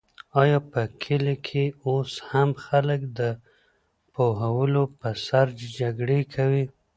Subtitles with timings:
[0.41, 3.21] آیا په کلي کې اوس هم خلک د
[4.13, 5.47] پولو په سر
[5.79, 6.65] جګړې کوي؟